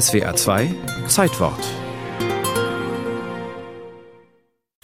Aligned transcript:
SWA 0.00 0.32
2 0.32 1.06
Zeitwort 1.06 1.64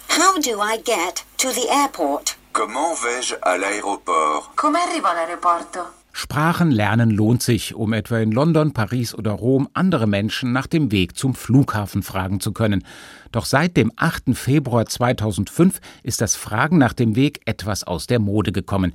How 0.07 0.37
do 0.39 0.61
I 0.61 0.77
get 0.77 1.25
to 1.37 1.51
the 1.51 1.67
airport? 1.69 2.35
Comment 2.53 2.93
vais-je 2.93 3.35
à 3.41 3.57
l'aéroport 3.57 4.51
Come 4.55 4.77
arrivo 4.77 5.07
all'aeroporto? 5.07 6.00
Sprachen 6.13 6.71
lernen 6.71 7.09
lohnt 7.09 7.41
sich, 7.41 7.75
um 7.75 7.93
etwa 7.93 8.19
in 8.19 8.31
London, 8.31 8.73
Paris 8.73 9.15
oder 9.15 9.31
Rom 9.31 9.67
andere 9.73 10.07
Menschen 10.07 10.51
nach 10.51 10.67
dem 10.67 10.91
Weg 10.91 11.17
zum 11.17 11.35
Flughafen 11.35 12.03
fragen 12.03 12.39
zu 12.39 12.51
können. 12.51 12.83
Doch 13.31 13.45
seit 13.45 13.77
dem 13.77 13.91
8. 13.95 14.35
Februar 14.35 14.85
2005 14.85 15.79
ist 16.03 16.21
das 16.21 16.35
Fragen 16.35 16.77
nach 16.77 16.93
dem 16.93 17.15
Weg 17.15 17.41
etwas 17.45 17.83
aus 17.83 18.07
der 18.07 18.19
Mode 18.19 18.51
gekommen. 18.51 18.93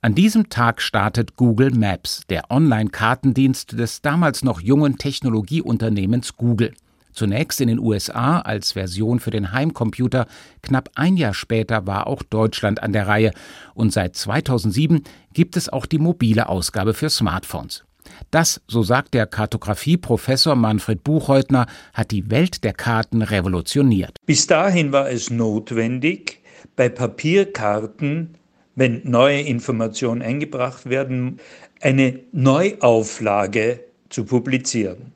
An 0.00 0.14
diesem 0.14 0.48
Tag 0.48 0.80
startet 0.80 1.36
Google 1.36 1.72
Maps, 1.72 2.22
der 2.28 2.50
Online-Kartendienst 2.50 3.72
des 3.72 4.00
damals 4.00 4.44
noch 4.44 4.60
jungen 4.60 4.96
Technologieunternehmens 4.96 6.36
Google. 6.36 6.74
Zunächst 7.12 7.60
in 7.60 7.68
den 7.68 7.78
USA 7.78 8.40
als 8.40 8.72
Version 8.72 9.20
für 9.20 9.30
den 9.30 9.52
Heimcomputer, 9.52 10.26
knapp 10.62 10.90
ein 10.94 11.16
Jahr 11.16 11.34
später 11.34 11.86
war 11.86 12.06
auch 12.06 12.22
Deutschland 12.22 12.82
an 12.82 12.92
der 12.92 13.08
Reihe 13.08 13.32
und 13.74 13.92
seit 13.92 14.16
2007 14.16 15.02
gibt 15.32 15.56
es 15.56 15.68
auch 15.68 15.86
die 15.86 15.98
mobile 15.98 16.48
Ausgabe 16.48 16.94
für 16.94 17.10
Smartphones. 17.10 17.84
Das, 18.30 18.60
so 18.66 18.82
sagt 18.82 19.14
der 19.14 19.26
Kartografieprofessor 19.26 20.54
Manfred 20.54 21.04
Buchheutner, 21.04 21.66
hat 21.92 22.10
die 22.10 22.30
Welt 22.30 22.64
der 22.64 22.72
Karten 22.72 23.22
revolutioniert. 23.22 24.16
Bis 24.26 24.46
dahin 24.46 24.92
war 24.92 25.10
es 25.10 25.30
notwendig, 25.30 26.40
bei 26.76 26.88
Papierkarten, 26.88 28.34
wenn 28.74 29.02
neue 29.04 29.40
Informationen 29.40 30.22
eingebracht 30.22 30.88
werden, 30.88 31.40
eine 31.80 32.20
Neuauflage 32.32 33.80
zu 34.08 34.24
publizieren. 34.24 35.12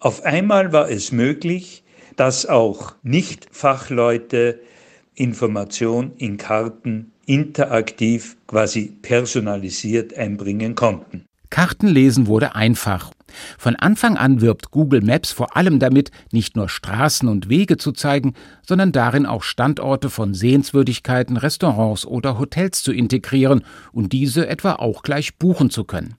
Auf 0.00 0.24
einmal 0.24 0.72
war 0.72 0.90
es 0.90 1.12
möglich, 1.12 1.82
dass 2.16 2.46
auch 2.46 2.94
Nicht-Fachleute 3.02 4.60
Information 5.14 6.12
in 6.18 6.36
Karten 6.36 7.12
interaktiv, 7.26 8.36
quasi 8.46 8.92
personalisiert 9.02 10.16
einbringen 10.16 10.74
konnten. 10.74 11.24
Kartenlesen 11.50 12.26
wurde 12.26 12.54
einfach. 12.54 13.12
Von 13.58 13.76
Anfang 13.76 14.16
an 14.16 14.40
wirbt 14.40 14.70
Google 14.70 15.00
Maps 15.00 15.32
vor 15.32 15.56
allem 15.56 15.78
damit, 15.78 16.10
nicht 16.32 16.56
nur 16.56 16.68
Straßen 16.68 17.28
und 17.28 17.48
Wege 17.48 17.76
zu 17.76 17.92
zeigen, 17.92 18.34
sondern 18.66 18.92
darin 18.92 19.26
auch 19.26 19.42
Standorte 19.42 20.10
von 20.10 20.34
Sehenswürdigkeiten, 20.34 21.36
Restaurants 21.36 22.06
oder 22.06 22.38
Hotels 22.38 22.82
zu 22.82 22.92
integrieren 22.92 23.64
und 23.92 24.12
diese 24.12 24.48
etwa 24.48 24.74
auch 24.74 25.02
gleich 25.02 25.36
buchen 25.36 25.70
zu 25.70 25.84
können. 25.84 26.16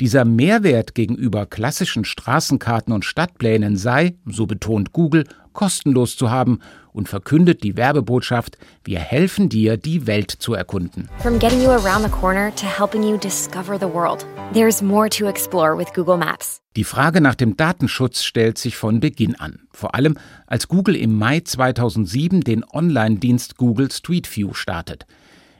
Dieser 0.00 0.24
Mehrwert 0.24 0.94
gegenüber 0.94 1.46
klassischen 1.46 2.04
Straßenkarten 2.04 2.92
und 2.92 3.04
Stadtplänen 3.04 3.76
sei, 3.76 4.14
so 4.26 4.46
betont 4.46 4.92
Google, 4.92 5.24
kostenlos 5.52 6.16
zu 6.16 6.30
haben 6.30 6.60
und 6.92 7.08
verkündet 7.08 7.62
die 7.62 7.76
Werbebotschaft, 7.76 8.58
wir 8.84 8.98
helfen 8.98 9.48
dir, 9.48 9.76
die 9.76 10.06
Welt 10.06 10.30
zu 10.30 10.54
erkunden. 10.54 11.08
From 11.18 11.38
getting 11.38 11.62
you 11.62 11.70
around 11.70 12.04
the 12.04 12.10
corner 12.10 12.54
to 12.54 12.66
helping 12.66 13.02
you 13.02 13.16
discover 13.16 13.78
the 13.78 13.86
world, 13.86 14.26
there's 14.52 14.82
more 14.82 15.08
to 15.08 15.28
explore 15.28 15.76
with 15.76 15.92
Google 15.94 16.16
Maps. 16.16 16.60
Die 16.76 16.84
Frage 16.84 17.20
nach 17.20 17.34
dem 17.34 17.56
Datenschutz 17.56 18.22
stellt 18.22 18.56
sich 18.56 18.76
von 18.76 19.00
Beginn 19.00 19.34
an, 19.34 19.60
vor 19.72 19.94
allem 19.94 20.16
als 20.46 20.68
Google 20.68 20.96
im 20.96 21.18
Mai 21.18 21.40
2007 21.40 22.42
den 22.42 22.64
Online-Dienst 22.64 23.56
Google 23.56 23.90
Street 23.90 24.28
View 24.34 24.54
startet. 24.54 25.06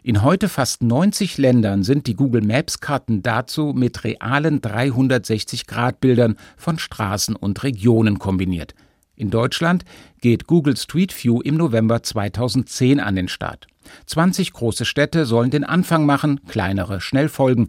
In 0.03 0.23
heute 0.23 0.48
fast 0.48 0.83
90 0.83 1.37
Ländern 1.37 1.83
sind 1.83 2.06
die 2.06 2.15
Google 2.15 2.41
Maps 2.41 2.81
Karten 2.81 3.23
dazu 3.23 3.75
mit 3.77 4.03
realen 4.03 4.62
360-Grad-Bildern 4.62 6.37
von 6.57 6.79
Straßen 6.79 7.37
und 7.37 7.62
Regionen 7.62 8.19
kombiniert. 8.19 8.75
In 9.15 9.29
Deutschland 9.29 9.84
geht 10.23 10.47
Google 10.47 10.79
Street 10.79 11.12
View 11.12 11.42
im 11.42 11.57
November 11.57 12.03
2010 12.03 12.98
an 12.98 13.15
den 13.15 13.29
Start. 13.29 13.67
20 14.07 14.55
große 14.55 14.86
Städte 14.86 15.27
sollen 15.27 15.51
den 15.51 15.64
Anfang 15.64 16.07
machen, 16.07 16.41
kleinere 16.48 17.03
schnell 17.03 17.29
folgen. 17.29 17.69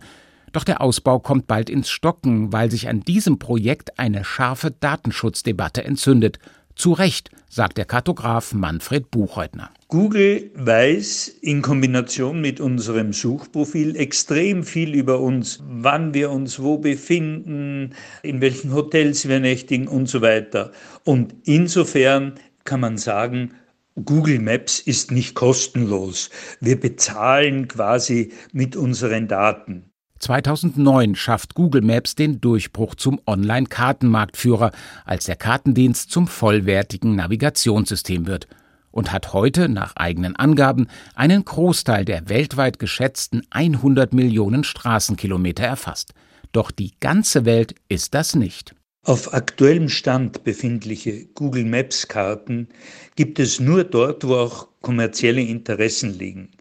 Doch 0.54 0.64
der 0.64 0.80
Ausbau 0.80 1.20
kommt 1.20 1.48
bald 1.48 1.70
ins 1.70 1.90
Stocken, 1.90 2.54
weil 2.54 2.72
sich 2.72 2.88
an 2.88 3.02
diesem 3.02 3.40
Projekt 3.40 4.00
eine 4.00 4.24
scharfe 4.24 4.72
Datenschutzdebatte 4.72 5.84
entzündet. 5.84 6.40
Zu 6.76 6.94
Recht, 6.94 7.30
sagt 7.50 7.78
der 7.78 7.86
Kartograf 7.86 8.54
Manfred 8.54 9.12
Buchheutner. 9.12 9.72
Google 9.88 10.52
weiß 10.56 11.28
in 11.42 11.62
Kombination 11.62 12.40
mit 12.40 12.60
unserem 12.62 13.12
Suchprofil 13.12 13.96
extrem 13.98 14.64
viel 14.64 14.96
über 14.96 15.20
uns, 15.20 15.62
wann 15.68 16.14
wir 16.14 16.32
uns 16.32 16.62
wo 16.62 16.78
befinden, 16.78 17.94
in 18.24 18.40
welchen 18.40 18.74
Hotels 18.74 19.28
wir 19.28 19.40
nächtigen 19.40 19.88
und 19.88 20.08
so 20.08 20.22
weiter. 20.22 20.72
Und 21.04 21.36
insofern 21.44 22.36
kann 22.64 22.80
man 22.80 22.98
sagen, 22.98 23.54
Google 24.06 24.40
Maps 24.40 24.80
ist 24.80 25.12
nicht 25.12 25.36
kostenlos. 25.36 26.30
Wir 26.62 26.80
bezahlen 26.80 27.68
quasi 27.68 28.32
mit 28.54 28.78
unseren 28.78 29.28
Daten. 29.28 29.91
2009 30.22 31.16
schafft 31.16 31.56
Google 31.56 31.82
Maps 31.82 32.16
den 32.16 32.40
Durchbruch 32.40 32.96
zum 32.96 33.20
Online-Kartenmarktführer, 33.26 34.72
als 35.04 35.26
der 35.26 35.36
Kartendienst 35.36 36.12
zum 36.12 36.28
vollwertigen 36.28 37.16
Navigationssystem 37.16 38.28
wird 38.28 38.48
und 38.92 39.12
hat 39.12 39.34
heute 39.34 39.68
nach 39.68 39.96
eigenen 39.96 40.36
Angaben 40.36 40.88
einen 41.16 41.44
Großteil 41.44 42.06
der 42.06 42.30
weltweit 42.30 42.78
geschätzten 42.78 43.42
100 43.50 44.14
Millionen 44.14 44.64
Straßenkilometer 44.64 45.64
erfasst. 45.64 46.14
Doch 46.52 46.72
die 46.72 46.92
ganze 47.00 47.46
Welt 47.46 47.76
ist 47.90 48.14
das 48.14 48.36
nicht. 48.36 48.76
Auf 49.04 49.34
aktuellem 49.34 49.90
Stand 49.90 50.44
befindliche 50.44 51.26
Google 51.34 51.66
Maps 51.66 52.08
Karten 52.08 52.68
gibt 53.16 53.40
es 53.40 53.60
nur 53.60 53.84
dort, 53.84 54.28
wo 54.28 54.36
auch 54.36 54.68
kommerzielle 54.82 55.42
Interessen 55.42 56.16
liegen. 56.18 56.52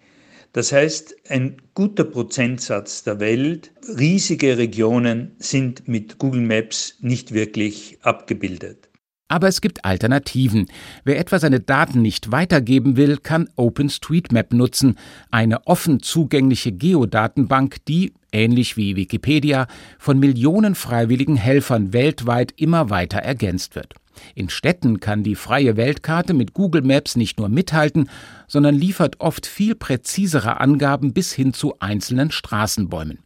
Das 0.52 0.72
heißt, 0.72 1.14
ein 1.28 1.56
guter 1.74 2.04
Prozentsatz 2.04 3.04
der 3.04 3.20
Welt, 3.20 3.70
riesige 3.96 4.58
Regionen 4.58 5.36
sind 5.38 5.86
mit 5.86 6.18
Google 6.18 6.40
Maps 6.40 6.96
nicht 7.00 7.32
wirklich 7.32 7.98
abgebildet. 8.02 8.88
Aber 9.28 9.46
es 9.46 9.60
gibt 9.60 9.84
Alternativen. 9.84 10.66
Wer 11.04 11.20
etwa 11.20 11.38
seine 11.38 11.60
Daten 11.60 12.02
nicht 12.02 12.32
weitergeben 12.32 12.96
will, 12.96 13.16
kann 13.16 13.48
OpenStreetMap 13.54 14.52
nutzen, 14.52 14.96
eine 15.30 15.68
offen 15.68 16.02
zugängliche 16.02 16.72
Geodatenbank, 16.72 17.76
die, 17.86 18.12
ähnlich 18.32 18.76
wie 18.76 18.96
Wikipedia, 18.96 19.68
von 20.00 20.18
Millionen 20.18 20.74
freiwilligen 20.74 21.36
Helfern 21.36 21.92
weltweit 21.92 22.52
immer 22.56 22.90
weiter 22.90 23.20
ergänzt 23.20 23.76
wird. 23.76 23.94
In 24.34 24.48
Städten 24.48 25.00
kann 25.00 25.22
die 25.22 25.34
freie 25.34 25.76
Weltkarte 25.76 26.34
mit 26.34 26.54
Google 26.54 26.82
Maps 26.82 27.16
nicht 27.16 27.38
nur 27.38 27.48
mithalten, 27.48 28.08
sondern 28.46 28.74
liefert 28.74 29.20
oft 29.20 29.46
viel 29.46 29.74
präzisere 29.74 30.60
Angaben 30.60 31.12
bis 31.12 31.32
hin 31.32 31.52
zu 31.52 31.74
einzelnen 31.80 32.30
Straßenbäumen. 32.30 33.18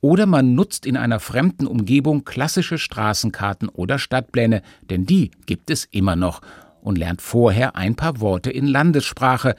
Oder 0.00 0.26
man 0.26 0.54
nutzt 0.54 0.86
in 0.86 0.96
einer 0.96 1.20
fremden 1.20 1.66
Umgebung 1.66 2.24
klassische 2.24 2.78
Straßenkarten 2.78 3.68
oder 3.68 3.98
Stadtpläne, 3.98 4.62
denn 4.88 5.06
die 5.06 5.30
gibt 5.46 5.70
es 5.70 5.86
immer 5.90 6.16
noch, 6.16 6.40
und 6.82 6.98
lernt 6.98 7.20
vorher 7.22 7.76
ein 7.76 7.94
paar 7.94 8.20
Worte 8.20 8.50
in 8.50 8.66
Landessprache, 8.66 9.54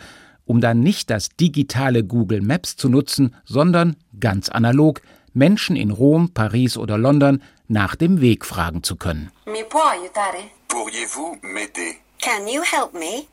um 0.45 0.59
dann 0.59 0.79
nicht 0.81 1.09
das 1.09 1.29
digitale 1.29 2.03
Google 2.03 2.41
Maps 2.41 2.75
zu 2.75 2.89
nutzen, 2.89 3.35
sondern 3.45 3.95
ganz 4.19 4.49
analog 4.49 5.01
Menschen 5.33 5.75
in 5.75 5.91
Rom, 5.91 6.33
Paris 6.33 6.77
oder 6.77 6.97
London 6.97 7.41
nach 7.67 7.95
dem 7.95 8.21
Weg 8.21 8.45
fragen 8.45 8.83
zu 8.83 8.95
können. 8.97 9.31
Mi 9.45 9.63
può 9.69 9.79
aiutare? 9.79 10.60
Pourriez-vous 10.71 11.37
m'aider? 11.43 11.99
Can 12.21 12.47
you 12.47 12.61
help 12.63 12.93
me? 12.93 13.27